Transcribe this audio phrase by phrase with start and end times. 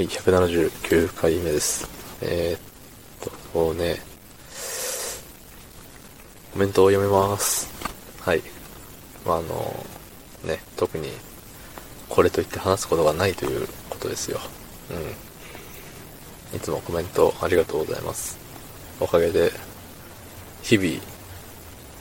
[0.00, 1.86] はい、179回目です。
[2.22, 3.96] えー、っと、もうね、
[6.54, 7.68] コメントを読めます。
[8.22, 8.40] はい。
[9.26, 9.84] まあ、あの、
[10.42, 11.10] ね、特に、
[12.08, 14.40] これといって話すことがないということですよ。
[16.52, 16.56] うん。
[16.56, 18.38] いつもコメントありがとうございます。
[19.00, 19.52] おかげで、
[20.62, 20.88] 日々、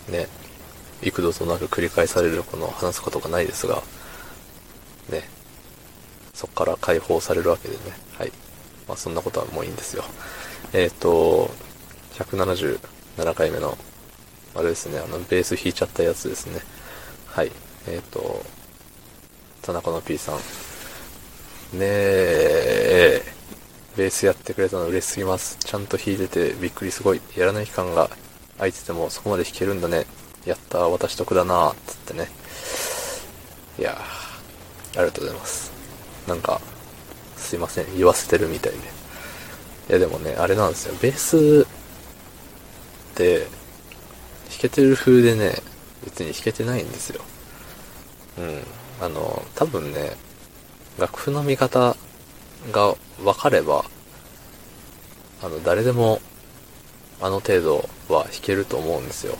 [0.07, 0.29] ね、
[1.02, 3.84] 幾度となく繰り返されるこの話すことがないですが、
[5.09, 5.27] ね、
[6.39, 7.81] そこから解放されるわけでね。
[8.17, 8.31] はい。
[8.88, 10.05] まあそんなことはもういいんですよ。
[10.71, 11.52] えっ、と、
[12.13, 12.80] 177
[13.34, 13.77] 回目の、
[14.55, 16.61] あれですね、あの、ベース弾いちゃったやつですね。
[17.25, 17.52] はい。
[17.89, 18.41] えっ、と、
[19.63, 20.35] 田中の P さん。
[20.38, 20.41] ね
[21.81, 23.21] え、
[23.97, 25.58] ベースやってくれたの嬉しすぎます。
[25.59, 27.21] ちゃんと弾いててびっくりすごい。
[27.35, 28.09] やらない期間が
[28.55, 30.05] 空いててもそこまで弾けるんだね。
[30.45, 32.30] やった私得だなぁ、つってね。
[33.77, 35.78] いや、ありがとうございます。
[36.29, 36.61] なんか、
[37.35, 38.77] すいません、言わせてるみたいで。
[38.77, 38.81] い
[39.93, 40.95] やでもね、あれなんですよ。
[41.02, 41.66] ベース
[43.13, 43.49] って、弾
[44.61, 45.55] けてる風でね、
[46.05, 47.21] 別に弾けてないんですよ。
[48.38, 48.61] うん。
[49.02, 50.16] あの、多分ね、
[50.99, 51.95] 楽譜の見方
[52.71, 53.86] が分かれば、
[55.41, 56.21] あの、誰でも、
[57.21, 59.36] あの程度は弾けると思うんですよ。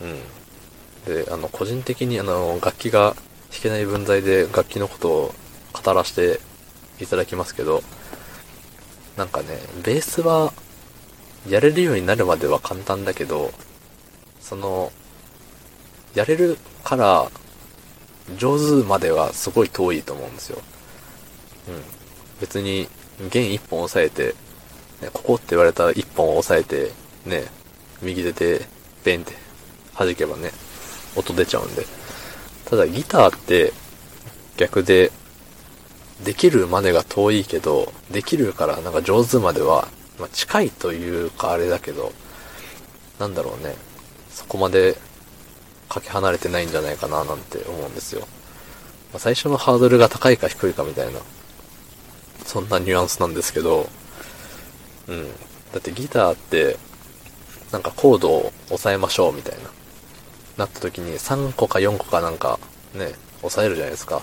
[0.00, 1.24] うん。
[1.24, 3.14] で、あの、個人的にあの、楽器が
[3.50, 5.34] 弾けない分際で楽器のことを
[5.82, 6.40] 語らせて
[7.02, 7.82] いただきますけど、
[9.16, 10.52] なんかね、ベースは、
[11.48, 13.52] やれるようになるまでは簡単だけど、
[14.40, 14.92] その、
[16.14, 17.30] やれるから、
[18.38, 20.62] 上手まではすごい遠いと思うんですよ。
[21.68, 21.82] うん。
[22.40, 22.88] 別に、
[23.30, 24.34] 弦一本押さえて、
[25.00, 26.92] ね、ここって言われた一本を押さえて、
[27.26, 27.44] ね、
[28.00, 28.66] 右手で、
[29.04, 29.34] ベンって
[29.96, 30.52] 弾けばね、
[31.16, 31.84] 音出ちゃうんで。
[32.64, 33.72] ただギターって、
[34.56, 35.10] 逆で、
[36.24, 42.12] できるまでが遠いけど、できるからなんか上手までは、まあ、近いというかあれだけど、
[43.18, 43.74] なんだろうね、
[44.30, 44.96] そこまで
[45.88, 48.20] かけ離れてないんじゃないかななんて思うんですよ。
[49.12, 51.20] まあ、最初のハードルが高いか低いかみたいな、
[52.46, 53.88] そんなニュアンスなんですけど、
[55.08, 55.28] うん。
[55.72, 56.76] だってギターって、
[57.72, 59.70] なんかコードを押さえましょうみたいな、
[60.56, 62.58] なった時に3個か4個かなんか
[62.94, 64.22] ね、押さえるじゃないですか。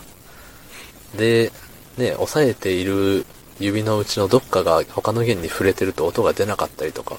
[1.16, 1.52] で、
[2.00, 3.26] ね、押さえている
[3.60, 7.18] 指のうちのどっかが他の弦に触れてると音が出なかったりとか、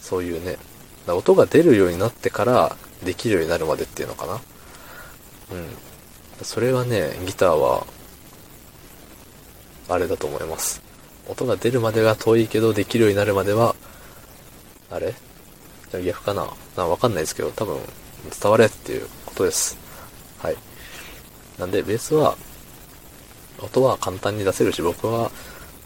[0.00, 0.56] そういうね、
[1.06, 4.34] 音が出るようになってからできるようになるまでっていうのかな。
[4.34, 4.40] うん。
[6.42, 7.86] それはね、ギターは、
[9.88, 10.82] あれだと思います。
[11.28, 13.74] 音が出るまでが遠いけど、できるようになるまでは、
[14.90, 15.14] あれ？
[15.90, 16.48] じゃあ逆かな？
[16.84, 17.78] わかんないですけど、多分、
[18.40, 19.76] 伝われっていうことです。
[20.38, 20.56] はい。
[21.58, 22.36] なんで、ベースは、
[23.62, 25.30] 音は簡単に出せるし、僕は、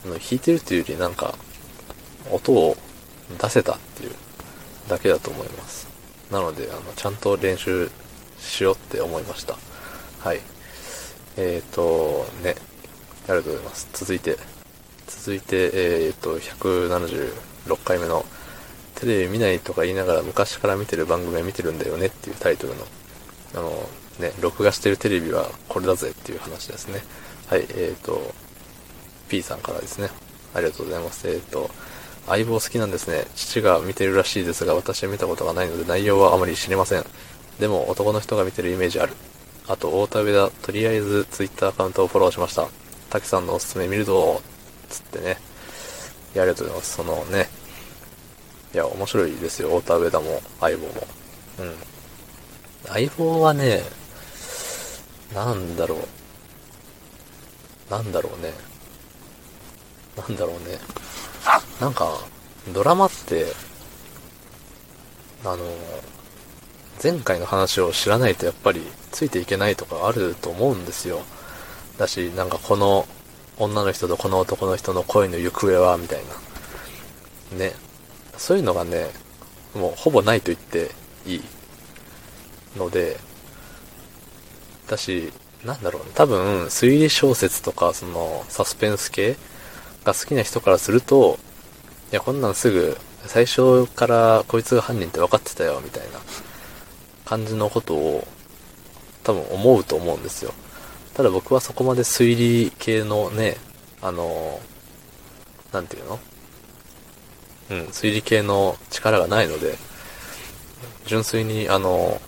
[0.05, 1.35] あの弾いてるっていうよりなんか、
[2.31, 2.77] 音を
[3.41, 4.13] 出せたっていう
[4.89, 5.89] だけだと思います。
[6.31, 7.91] なので、あの、ちゃんと練習
[8.39, 9.57] しようって思いました。
[10.21, 10.41] はい。
[11.37, 12.57] えーと、ね、
[13.29, 13.89] ありがとうございます。
[13.93, 14.37] 続いて、
[15.07, 18.25] 続いて、えーと、176回目の、
[18.95, 22.87] テレビ見ないとか言いながら昔から見てる番組は見てるんだよねっていうタイトルの、
[23.55, 23.89] あの、
[24.21, 27.03] ね、録画してるテレビはこれだぜっていう話ですね。
[27.53, 28.19] はい、えーと、
[29.29, 30.09] P さんからですね。
[30.55, 31.29] ありがとうございます。
[31.29, 31.69] えーと、
[32.27, 33.27] 相棒好きなんですね。
[33.35, 37.05] 父が見てるらしいですが、私は見たことがないので内容はあまり知りません。
[37.61, 39.13] でも男の人が見てるイメージある。
[39.69, 42.69] あと、太田上田、とりあえず Twitter アカウントをフォローしました。
[43.11, 44.41] 滝さんのおすすめ見るぞ
[44.89, 45.37] つってね。
[46.35, 46.95] いや、ありがとうございます。
[46.95, 47.51] そのね、
[48.73, 49.79] いや、面白いですよ。
[49.81, 50.93] 太田上田も、相棒も。
[51.59, 51.75] うん。
[52.87, 53.83] 相棒はね、
[55.35, 56.22] なんだろう。
[57.93, 58.55] なんだろうね。
[60.17, 60.79] なんだろうね。
[61.79, 62.09] なんか、
[62.73, 63.53] ドラマって、
[65.45, 65.59] あの、
[67.03, 71.21] 前回の話を知らないとやっぱりついていけないとかあると思うんですよ。
[71.99, 73.07] だし、なんかこの
[73.59, 76.23] 女の人とこの男の人の恋の行方は、みたい
[77.53, 77.59] な。
[77.59, 77.75] ね。
[78.39, 79.11] そういうのがね、
[79.75, 80.91] もうほぼないと言って
[81.27, 81.43] いい
[82.75, 83.19] ので、
[84.89, 85.31] だし、
[85.65, 89.37] なんだろうね、多分推理小説とかそのサスペンス系
[90.05, 91.39] が好きな人からすると、
[92.11, 96.19] いや、こんなんすぐ最初からこいつが犯人って分かってたよ、みたいな
[97.25, 98.27] 感じのことを
[99.23, 100.53] 多分思うと思うんですよ。
[101.15, 103.57] ただ僕はそこまで推理系のね、
[104.01, 104.61] あの、
[105.73, 106.19] なんていうの？
[107.71, 109.79] うん、推理系の力がないので、
[111.07, 112.21] 純粋に、あの、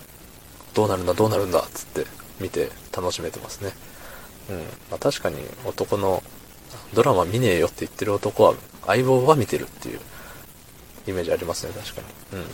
[0.73, 2.05] どうなるんだ、どうなるんだ、つって
[2.39, 3.73] 見て楽しめてますね。
[4.49, 4.57] うん。
[4.89, 6.23] まあ、確かに男の
[6.93, 8.53] ドラマ見ねえよって言ってる男は、
[8.85, 9.99] 相棒は見てるっていう
[11.07, 12.01] イメージありますね、確か
[12.33, 12.39] に。
[12.41, 12.47] うん。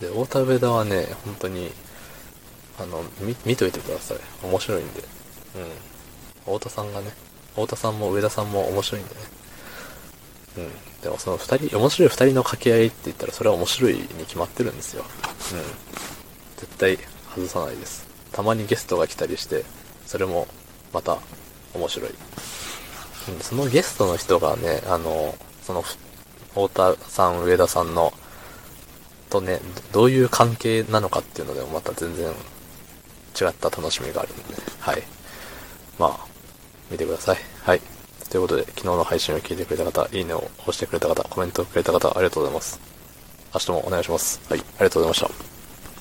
[0.00, 1.70] で、太田上田はね、本当に、
[2.78, 4.18] あの、見、見といてください。
[4.42, 5.00] 面白いんで。
[5.00, 6.54] うん。
[6.56, 7.12] 太田さんがね、
[7.54, 9.20] 太田さんも上田さんも面白いんでね。
[10.58, 11.00] うん。
[11.02, 15.04] でもその二人、面白い二人の掛け合いって言ったらそれは面白いに決まってるんですよ。
[15.52, 15.58] うん。
[16.56, 16.98] 絶対
[17.34, 18.07] 外さないです。
[18.32, 19.64] たまにゲストが来たりして、
[20.06, 20.46] それも
[20.92, 21.18] また
[21.74, 22.10] 面白い。
[23.42, 25.82] そのゲストの人がね、あの、その、
[26.52, 28.12] 太田さん、上田さんの、
[29.28, 29.60] とね、
[29.92, 34.42] どういう関係なのかっていうのでもまた全然違った楽しみがあるんで、
[34.80, 35.02] はい。
[35.98, 36.26] まあ、
[36.90, 37.38] 見てください。
[37.62, 37.80] はい。
[38.30, 42.80] ということで、昨日の配信を聞いてくれた方、いいねを押してくれた方、コメントをくれた方、ありがとうございます。
[43.54, 44.40] 明日もお願いします。
[44.48, 44.60] はい。
[44.60, 45.57] ありがとうございました。